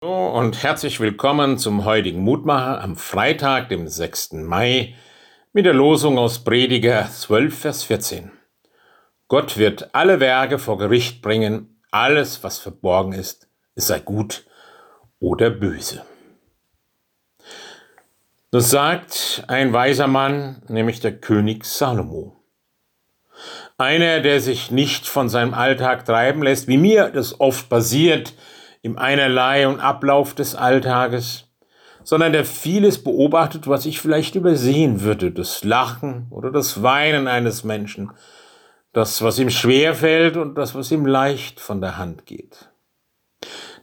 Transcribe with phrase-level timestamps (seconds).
[0.00, 4.34] So, und herzlich willkommen zum heutigen Mutmacher am Freitag, dem 6.
[4.34, 4.94] Mai,
[5.52, 8.30] mit der Losung aus Prediger 12, Vers 14.
[9.26, 14.46] Gott wird alle Werke vor Gericht bringen, alles, was verborgen ist, sei gut
[15.18, 16.04] oder böse.
[18.52, 22.36] Das sagt ein weiser Mann, nämlich der König Salomo.
[23.78, 28.34] Einer, der sich nicht von seinem Alltag treiben lässt, wie mir das oft passiert,
[28.88, 31.44] im Einerlei und Ablauf des Alltages,
[32.04, 37.64] sondern der vieles beobachtet, was ich vielleicht übersehen würde, das Lachen oder das Weinen eines
[37.64, 38.10] Menschen,
[38.94, 42.70] das, was ihm schwer fällt und das, was ihm leicht von der Hand geht.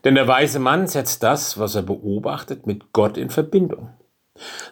[0.04, 3.90] Denn der weise Mann setzt das, was er beobachtet, mit Gott in Verbindung.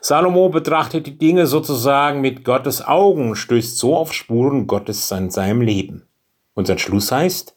[0.01, 5.31] Salomo betrachtet die Dinge sozusagen mit Gottes Augen und stößt so auf Spuren Gottes in
[5.31, 6.07] seinem Leben.
[6.55, 7.57] Und sein Schluss heißt,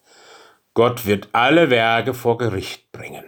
[0.78, 3.24] Gott wird alle Werke vor Gericht bringen.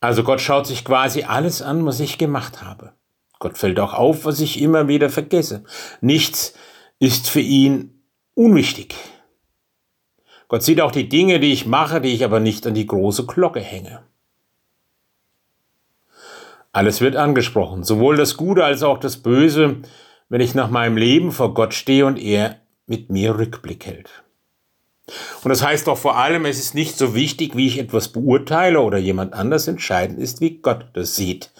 [0.00, 2.92] Also Gott schaut sich quasi alles an, was ich gemacht habe.
[3.38, 5.64] Gott fällt auch auf, was ich immer wieder vergesse.
[6.02, 6.52] Nichts
[6.98, 8.02] ist für ihn
[8.34, 8.96] unwichtig.
[10.48, 13.24] Gott sieht auch die Dinge, die ich mache, die ich aber nicht an die große
[13.24, 14.02] Glocke hänge.
[16.70, 19.76] Alles wird angesprochen, sowohl das Gute als auch das Böse,
[20.28, 24.25] wenn ich nach meinem Leben vor Gott stehe und er mit mir Rückblick hält.
[25.42, 28.80] Und das heißt doch vor allem, es ist nicht so wichtig, wie ich etwas beurteile
[28.80, 31.52] oder jemand anders entscheidend ist, wie Gott das sieht.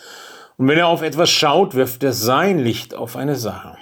[0.56, 3.76] Und wenn er auf etwas schaut, wirft er sein Licht auf eine Sache.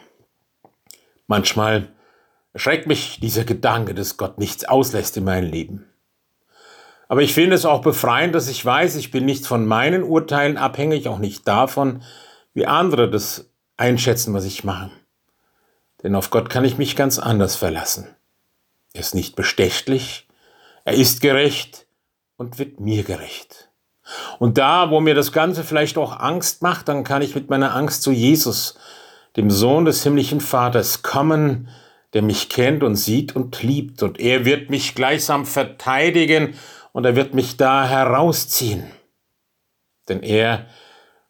[1.27, 1.89] Manchmal
[2.53, 5.87] erschreckt mich dieser Gedanke, dass Gott nichts auslässt in meinem Leben.
[7.09, 10.57] Aber ich finde es auch befreiend, dass ich weiß, ich bin nicht von meinen Urteilen
[10.57, 12.03] abhängig, auch nicht davon,
[12.55, 14.91] wie andere das einschätzen, was ich mache.
[16.03, 18.09] Denn auf Gott kann ich mich ganz anders verlassen.
[18.95, 20.29] Er ist nicht bestechlich,
[20.85, 21.87] er ist gerecht
[22.37, 23.69] und wird mir gerecht.
[24.39, 27.75] Und da, wo mir das Ganze vielleicht auch Angst macht, dann kann ich mit meiner
[27.75, 28.79] Angst zu Jesus,
[29.37, 31.69] dem Sohn des himmlischen Vaters, kommen,
[32.13, 34.03] der mich kennt und sieht und liebt.
[34.05, 36.55] Und er wird mich gleichsam verteidigen
[36.93, 38.85] und er wird mich da herausziehen.
[40.09, 40.67] Denn er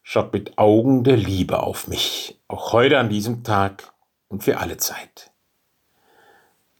[0.03, 3.91] schaut mit Augen der Liebe auf mich, auch heute an diesem Tag
[4.27, 5.31] und für alle Zeit.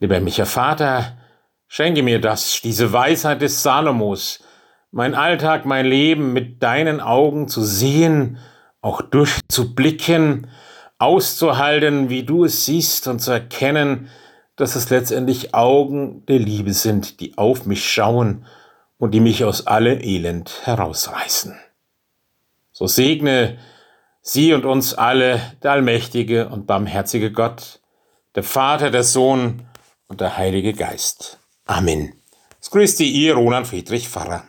[0.06, 1.18] Lebendiger Vater,
[1.68, 4.44] schenke mir das, diese Weisheit des Salomos,
[4.92, 8.38] mein Alltag, mein Leben mit deinen Augen zu sehen,
[8.82, 10.48] auch durchzublicken,
[11.00, 14.10] auszuhalten, wie du es siehst und zu erkennen,
[14.56, 18.46] dass es letztendlich Augen der Liebe sind, die auf mich schauen
[19.00, 21.56] und die mich aus allem Elend herausreißen.
[22.72, 23.58] So segne
[24.22, 27.80] sie und uns alle, der allmächtige und barmherzige Gott,
[28.36, 29.64] der Vater, der Sohn
[30.08, 31.40] und der Heilige Geist.
[31.66, 32.22] Amen.
[32.62, 34.48] Es grüßt Sie, Ihr Roland Friedrich Pfarrer.